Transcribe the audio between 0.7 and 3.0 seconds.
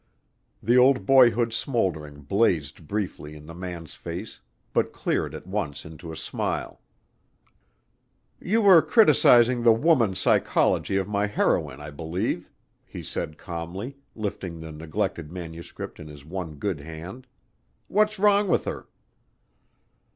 old boyhood smoldering blazed